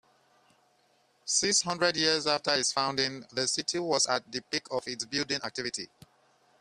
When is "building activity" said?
5.05-5.91